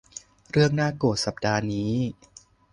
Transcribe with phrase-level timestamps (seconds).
[0.51, 1.93] เรื่องน่าโกรธสัปดาห์นี้